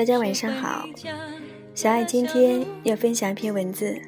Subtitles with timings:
[0.00, 0.88] 大家晚上好。
[1.74, 4.00] 小爱今天要分享一篇文字。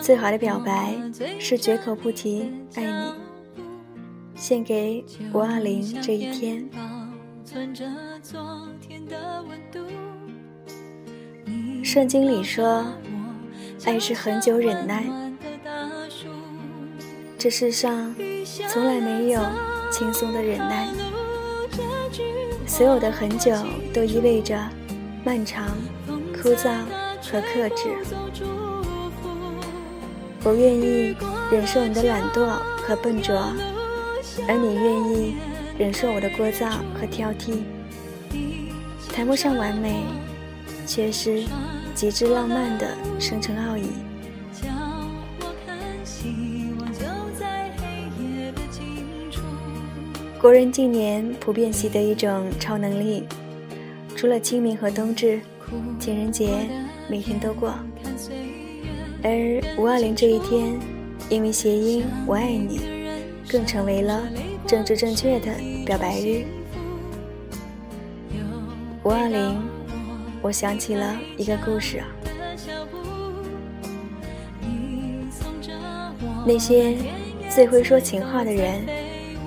[0.00, 0.94] 最好的表白
[1.38, 3.12] 是绝口不提爱你，
[4.34, 5.04] 献给
[5.34, 6.66] 五二零这一天。
[11.82, 12.86] 圣经里说，
[13.84, 15.04] 爱是很久忍耐。
[17.36, 18.14] 这世上
[18.70, 19.42] 从来没有
[19.92, 20.88] 轻松的忍耐，
[22.76, 23.52] 所有的很久
[23.92, 24.58] 都意味着
[25.24, 25.76] 漫长、
[26.32, 26.72] 枯燥
[27.22, 27.94] 和克制。
[30.42, 31.14] 我愿意
[31.52, 32.44] 忍受你的懒惰
[32.84, 33.32] 和笨拙，
[34.48, 35.36] 而你愿意
[35.78, 36.68] 忍受我的聒噪
[36.98, 37.58] 和挑剔。
[39.14, 40.02] 谈不上完美，
[40.84, 41.44] 却是
[41.94, 42.88] 极致浪漫的
[43.20, 43.84] 深沉奥义。
[50.44, 53.24] 国人近年普遍习得一种超能力，
[54.14, 55.40] 除了清明和冬至，
[55.98, 56.68] 情人节
[57.08, 57.74] 每天都过。
[59.22, 60.78] 而五二零这一天，
[61.30, 62.78] 因为谐音“我爱你”，
[63.48, 64.22] 更成为了
[64.66, 65.50] 政治正确的
[65.86, 66.44] 表白日。
[69.02, 69.58] 五二零，
[70.42, 72.06] 我想起了一个故事啊。
[76.46, 76.98] 那些
[77.48, 79.03] 最会说情话的人。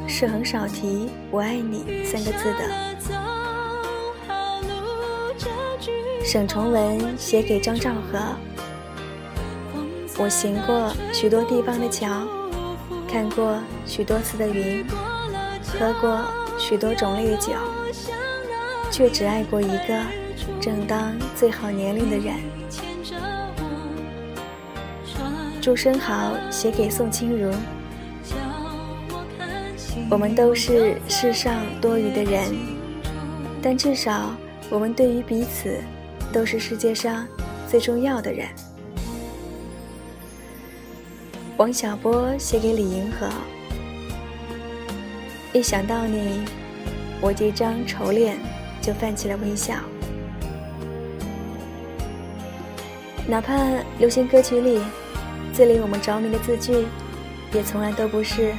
[0.08, 2.61] 是很少提“我爱你”三个字的。
[6.23, 8.19] 沈从文写给张兆和
[10.17, 12.27] ：“我行过许多地方的桥，
[13.08, 14.86] 看过许多次的云，
[15.80, 16.20] 喝过
[16.58, 17.54] 许多种类的酒，
[18.92, 20.02] 却只爱过一个
[20.60, 22.36] 正当最好年龄的人。”
[25.61, 27.54] 朱生豪写给宋清如。
[30.09, 32.55] 我们都是世上多余的人，
[33.61, 34.33] 但至少
[34.69, 35.77] 我们对于彼此
[36.31, 37.27] 都是世界上
[37.67, 38.47] 最重要的人。
[41.57, 43.27] 王小波写给李银河：
[45.51, 46.45] 一想到你，
[47.19, 48.37] 我这张丑脸
[48.81, 49.75] 就泛起了微笑。
[53.27, 53.57] 哪怕
[53.99, 54.79] 流行歌曲里
[55.51, 56.85] 最令我们着迷的字句，
[57.53, 58.53] 也从来都不是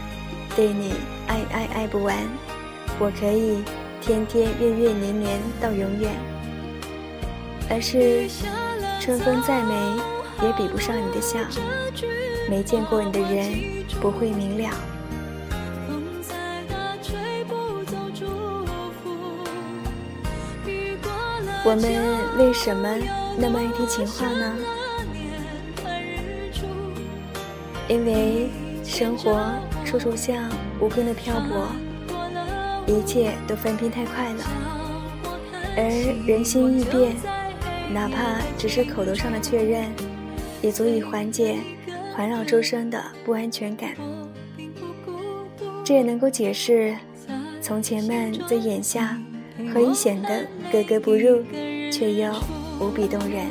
[0.55, 0.93] 对你。
[1.29, 2.17] 爱爱爱不完，
[2.99, 3.63] 我可以
[4.01, 6.11] 天天月月年年到永远。
[7.71, 8.27] 而是
[8.99, 9.75] 春风再美，
[10.43, 11.39] 也比不上你的笑。
[12.49, 14.71] 没见过你的人不会明了。
[21.65, 21.83] 我们
[22.39, 22.89] 为什么
[23.37, 24.57] 那么爱听情话呢？
[27.87, 28.49] 因为
[28.83, 29.39] 生活
[29.85, 30.51] 处处像。
[30.81, 31.69] 无根的漂泊，
[32.87, 34.45] 一切都翻篇太快了，
[35.77, 35.83] 而
[36.25, 37.17] 人心易变，
[37.93, 39.87] 哪怕只是口头上的确认，
[40.63, 41.57] 也足以缓解
[42.15, 43.91] 环绕周身的不安全感。
[45.85, 46.97] 这也能够解释，
[47.61, 49.19] 从前们在眼下
[49.75, 51.43] 何以显得格格不入，
[51.91, 52.33] 却又
[52.79, 53.47] 无比动人。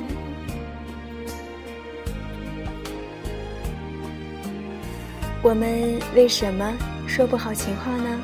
[5.44, 6.74] 我们为什么？
[7.08, 8.22] 说不好情话呢，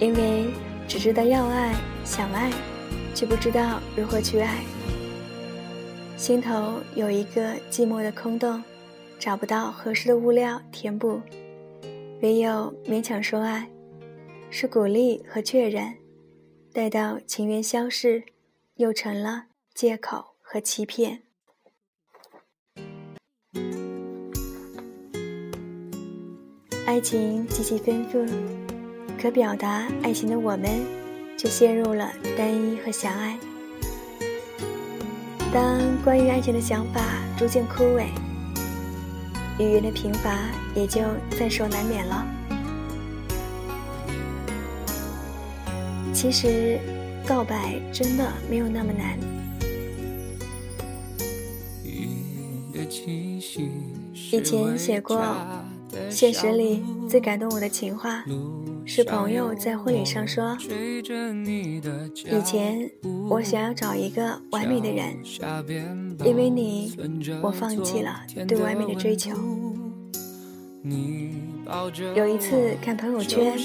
[0.00, 0.46] 因为
[0.88, 2.50] 只知道要爱、想爱，
[3.14, 4.64] 却不知道如何去爱。
[6.16, 8.62] 心头有一个寂寞的空洞，
[9.18, 11.20] 找不到合适的物料填补，
[12.22, 13.68] 唯有勉强说爱，
[14.48, 15.94] 是鼓励和确认，
[16.72, 18.22] 待到情缘消逝，
[18.76, 21.25] 又成了借口和欺骗。
[26.86, 28.24] 爱情极其丰富，
[29.20, 30.70] 可表达爱情的我们，
[31.36, 33.36] 却陷入了单一和狭隘。
[35.52, 37.00] 当关于爱情的想法
[37.36, 38.04] 逐渐枯萎，
[39.58, 40.38] 语言的贫乏
[40.76, 41.00] 也就
[41.36, 42.24] 在所难免了。
[46.14, 46.78] 其实，
[47.26, 49.18] 告白真的没有那么难。
[54.12, 55.20] 以前写过。
[56.10, 58.24] 现实里最感动我的情话，
[58.84, 62.90] 是朋友在婚礼上说：“以前
[63.28, 65.16] 我想要找一个完美的人，
[66.24, 66.96] 因为你，
[67.42, 69.32] 我放弃了对完美的追求。”
[72.14, 73.58] 有一次看朋友圈，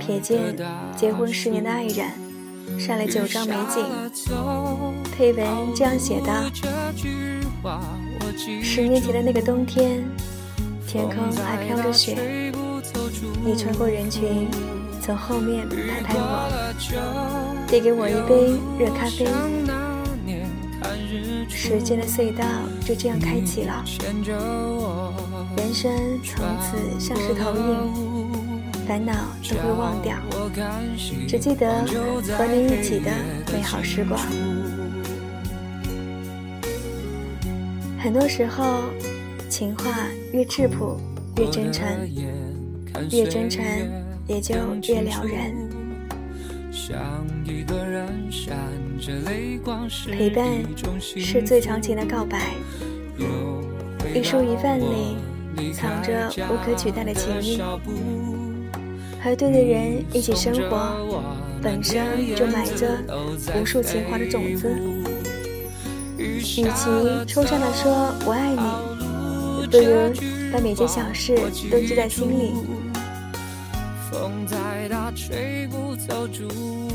[0.00, 0.56] 瞥见
[0.96, 2.08] 结婚十年的爱人，
[2.78, 3.84] 晒了九张美景，
[5.16, 5.44] 配文
[5.74, 6.32] 这样写道
[8.62, 10.04] ：“十年前的那个冬天。”
[10.92, 12.52] 天空还飘着雪，
[13.44, 14.48] 你穿过人群，
[15.00, 17.64] 从后面拍拍我。
[17.68, 19.24] 递给我一杯热咖啡。
[21.48, 22.44] 时间的隧道
[22.84, 23.84] 就这样开启了，
[25.56, 25.92] 人生
[26.24, 28.28] 从此像是投影，
[28.88, 29.12] 烦恼
[29.48, 30.16] 都会忘掉，
[31.28, 31.84] 只记得
[32.36, 33.12] 和你一起的
[33.52, 34.20] 美好时光。
[38.02, 38.80] 很多时候，
[39.50, 40.96] 情话越质朴
[41.36, 41.84] 越真诚，
[43.10, 43.64] 越真诚
[44.28, 44.54] 也就
[44.88, 45.68] 越撩人。
[50.12, 50.46] 陪伴
[51.00, 52.54] 是最长情的告白，
[54.14, 55.16] 一蔬一饭里
[55.72, 57.60] 藏着无可取代的情谊。
[59.20, 61.22] 和对的人一起生活，
[61.60, 62.06] 本身
[62.36, 62.86] 就埋着
[63.60, 64.72] 无数情话的种子。
[66.16, 66.62] 与其
[67.26, 68.60] 抽象的说我爱你，
[69.70, 70.12] 不如
[70.52, 71.36] 把每件小事
[71.70, 72.52] 都记在心里。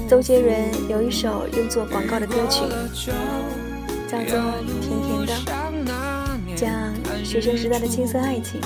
[0.10, 2.64] 周杰伦有一首用作广告的歌曲，
[4.10, 4.38] 叫做
[4.82, 5.34] 《甜甜的》，
[6.56, 6.94] 讲
[7.24, 8.60] 学生时代的青涩爱情。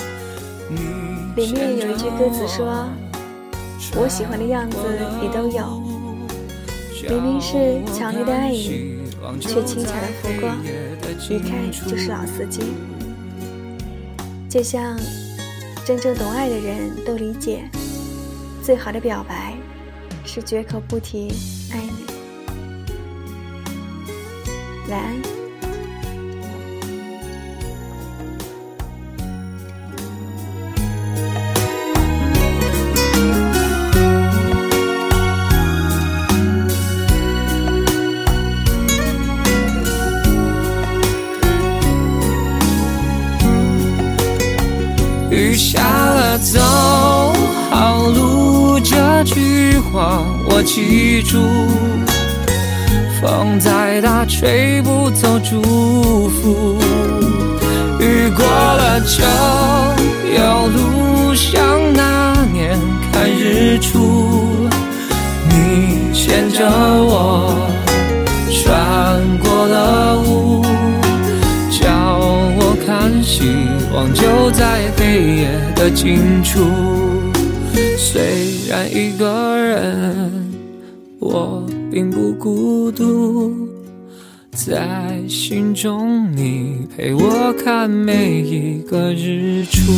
[1.36, 2.88] 里面有一句歌词说
[3.94, 4.76] ：“我喜欢的样子
[5.22, 5.80] 你都有。”
[7.08, 8.98] 明明是强烈的爱意，
[9.40, 10.58] 却轻巧的浮光，
[11.30, 12.60] 一看就是老司机。
[14.50, 14.98] 就像
[15.86, 17.70] 真正懂爱的人都理解，
[18.62, 19.54] 最好的表白。
[20.26, 21.32] 是绝口不提
[21.72, 22.04] 爱你。
[24.88, 25.39] 晚安。
[46.40, 46.60] 走
[47.70, 49.78] 好路这句。
[49.92, 51.38] 话我记住，
[53.20, 56.78] 风再大吹不走祝福。
[57.98, 59.24] 雨过了就
[60.32, 61.60] 有路，像
[61.92, 62.78] 那年
[63.12, 64.68] 看日出。
[65.48, 67.68] 你牵着我
[68.52, 70.39] 穿过了雾，
[73.90, 76.60] 光就在黑夜的尽处。
[77.98, 78.22] 虽
[78.68, 80.52] 然一个人，
[81.18, 83.52] 我并不孤独，
[84.52, 89.92] 在心中你陪我看每一个日出。